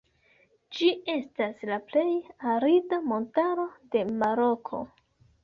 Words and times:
Ĝi 0.77 0.87
estas 1.15 1.61
la 1.71 1.77
plej 1.91 2.05
arida 2.55 3.01
montaro 3.13 3.67
de 3.95 4.05
Maroko. 4.25 4.83